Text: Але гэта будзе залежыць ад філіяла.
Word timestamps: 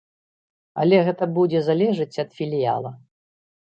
Але 0.85 0.97
гэта 1.09 1.29
будзе 1.37 1.59
залежыць 1.69 2.11
ад 2.27 2.37
філіяла. 2.43 2.99